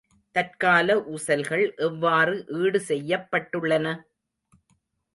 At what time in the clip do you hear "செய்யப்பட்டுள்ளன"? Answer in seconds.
2.87-3.87